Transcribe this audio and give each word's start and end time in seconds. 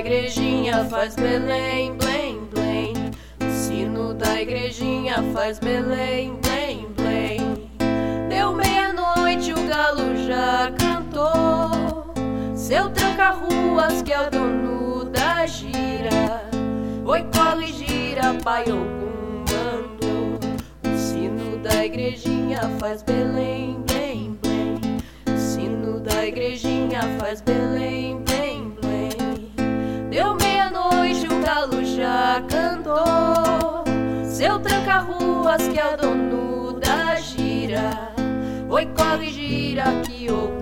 igrejinha 0.00 0.84
faz 0.86 1.14
Belém, 1.14 1.94
blém, 1.96 2.40
blém. 2.50 2.94
O 3.38 3.50
sino 3.52 4.14
da 4.14 4.40
igrejinha 4.40 5.22
faz 5.34 5.58
Belém, 5.58 6.38
blém, 6.40 6.86
blém. 6.96 7.68
Deu 8.30 8.54
meia-noite, 8.54 9.52
o 9.52 9.68
galo 9.68 10.16
já 10.26 10.72
cantou. 10.78 12.14
Seu 12.56 12.88
tranca-ruas 12.90 14.00
que 14.00 14.12
é 14.12 14.26
o 14.26 14.30
dono 14.30 15.04
da 15.04 15.44
gira. 15.44 16.48
Oi, 17.04 17.22
cole 17.34 17.66
gira, 17.66 18.34
pai 18.42 18.64
algum 18.70 19.44
mandou. 19.50 20.38
O 20.82 20.98
sino 20.98 21.58
da 21.58 21.84
igrejinha 21.84 22.60
faz 22.78 23.02
Belém, 23.02 23.82
blém, 23.86 24.38
blém. 24.40 24.80
O 25.26 25.38
sino 25.38 26.00
da 26.00 26.26
igrejinha 26.26 27.02
faz 27.18 27.42
Belém, 27.42 28.16
blém. 28.16 28.29
Oi, 39.20 39.26
corre, 39.26 39.32
gira, 39.32 40.59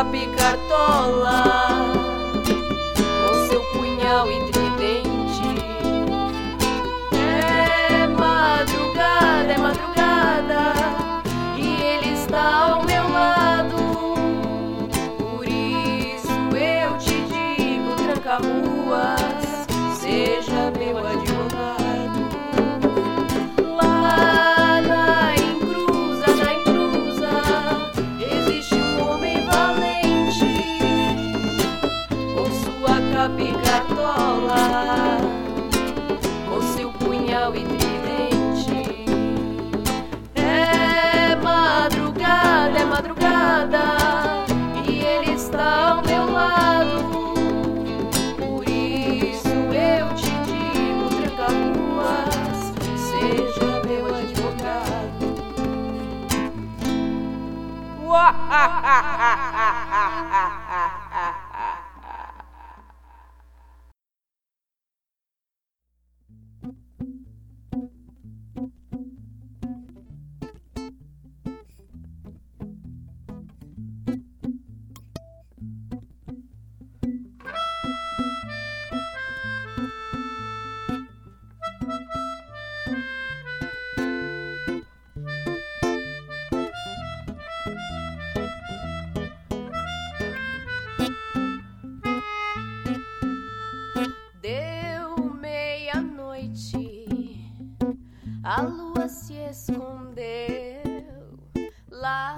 sua 0.00 1.69
cartola 33.28 35.18
com 36.48 36.62
seu 36.74 36.90
punhal 36.92 37.54
e 37.54 37.64
tridente. 37.64 39.04
É 40.34 41.36
madrugada, 41.36 42.78
é 42.78 42.84
madrugada, 42.86 43.78
a 98.50 98.62
lua 98.62 99.08
se 99.08 99.34
escondeu 99.34 101.38
lá 101.88 102.34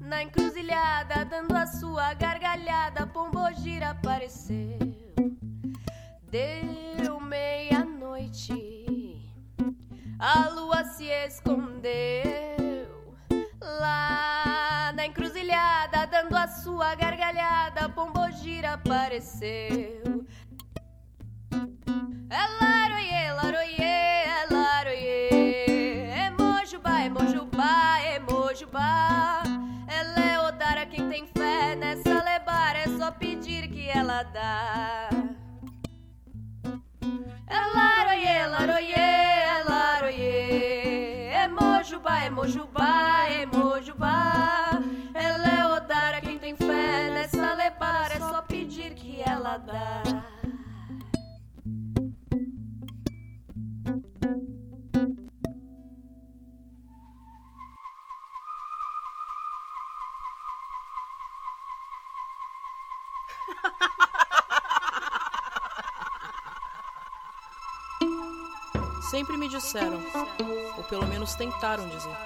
na 0.00 0.22
encruzilhada, 0.22 1.22
dando 1.26 1.54
a 1.54 1.66
sua 1.66 2.14
gargalhada. 2.14 3.06
Pombogira 3.06 3.90
apareceu. 3.90 4.78
Deu 6.22 7.20
meia-noite, 7.20 8.54
a 10.18 10.48
lua 10.48 10.82
se 10.84 11.08
escondeu 11.08 12.88
lá 13.60 14.94
na 14.96 15.04
encruzilhada, 15.04 16.06
dando 16.06 16.38
a 16.38 16.48
sua 16.48 16.94
gargalhada. 16.94 17.90
Pombogira 17.90 18.72
apareceu. 18.72 20.13
Mojubá, 27.34 27.98
é 28.00 28.20
mojubá, 28.20 29.42
é. 29.88 29.98
Ela 29.98 30.20
é 30.20 30.38
odara 30.38 30.86
quem 30.86 31.08
tem 31.08 31.26
fé 31.26 31.74
nessa 31.74 32.22
lebara. 32.22 32.78
É 32.78 32.86
só 32.96 33.10
pedir 33.10 33.68
que 33.68 33.88
ela 33.88 34.22
dá. 34.22 35.08
Laroie, 37.74 38.46
laroie, 38.46 38.92
é 38.92 39.64
laroie. 39.66 41.28
É 41.32 41.48
Sempre 69.14 69.36
me 69.36 69.48
disseram, 69.48 70.02
ou 70.76 70.82
pelo 70.82 71.06
menos 71.06 71.36
tentaram 71.36 71.86
dizer, 71.86 72.16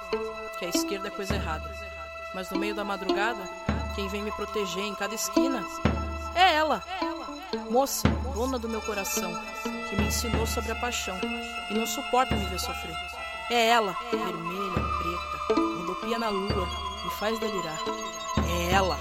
que 0.59 0.65
a 0.65 0.69
esquerda 0.71 1.09
é 1.09 1.11
coisa 1.11 1.35
errada. 1.35 1.71
Mas 2.33 2.49
no 2.49 2.59
meio 2.59 2.75
da 2.75 2.83
madrugada, 2.83 3.43
quem 3.95 4.09
vem 4.09 4.23
me 4.23 4.33
proteger 4.33 4.85
em 4.85 4.95
cada 4.95 5.15
esquina 5.15 5.63
é 6.35 6.55
ela, 6.55 6.83
moça, 7.69 8.09
dona 8.33 8.59
do 8.59 8.71
meu 8.71 8.81
coração, 8.81 9.31
que 9.91 9.97
me 9.97 10.07
ensinou 10.07 10.47
sobre 10.47 10.73
a 10.73 10.77
paixão 10.77 11.19
e 11.69 11.75
não 11.75 11.87
suporta 11.87 12.35
me 12.35 12.47
ver 12.47 12.59
sofrer. 12.59 12.97
É 13.51 13.67
ela, 13.67 13.95
vermelha, 14.11 14.73
preta, 14.73 15.61
rodopia 15.61 16.19
na 16.19 16.31
lua, 16.31 16.67
me 17.05 17.11
faz 17.19 17.39
delirar. 17.39 17.81
É 18.49 18.73
ela, 18.73 18.97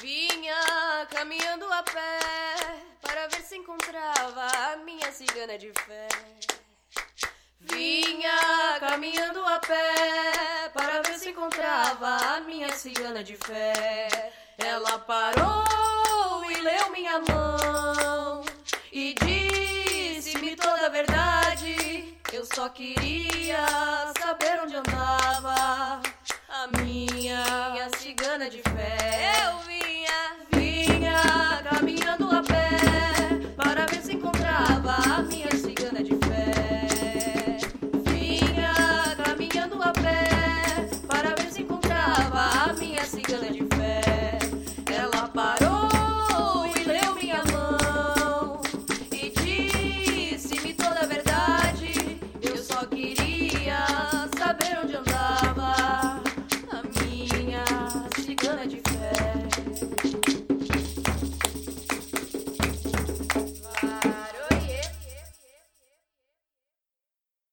Vinha 0.00 1.06
caminhando 1.10 1.64
a 1.72 1.82
pé 1.82 2.20
para 3.02 3.26
ver 3.26 3.42
se 3.42 3.56
encontrava 3.56 4.46
a 4.46 4.76
minha 4.76 5.10
cigana 5.10 5.58
de 5.58 5.72
fé. 5.72 6.08
Vinha 7.60 8.78
caminhando 8.78 9.44
a 9.44 9.58
pé 9.58 10.70
para 10.72 11.02
ver 11.02 11.18
se 11.18 11.30
encontrava 11.30 12.16
a 12.36 12.40
minha 12.42 12.72
cigana 12.72 13.24
de 13.24 13.34
fé. 13.36 14.32
Ela 14.56 15.00
parou 15.00 16.44
e 16.48 16.60
leu 16.60 16.90
minha 16.90 17.18
mão 17.18 18.44
e 18.92 19.14
disse-me 19.14 20.54
toda 20.54 20.86
a 20.86 20.90
verdade. 20.90 22.16
Eu 22.32 22.44
só 22.44 22.68
queria 22.68 23.66
saber 24.20 24.60
onde 24.62 24.76
andava 24.76 26.00
a 26.48 26.66
minha, 26.80 27.88
cigana 27.98 28.48
de 28.48 28.62
fé. 28.62 29.37